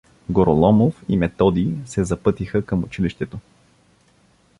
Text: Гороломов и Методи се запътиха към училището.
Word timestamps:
Гороломов 0.29 0.95
и 1.09 1.15
Методи 1.17 1.75
се 1.85 2.03
запътиха 2.03 2.65
към 2.65 2.83
училището. 2.83 3.37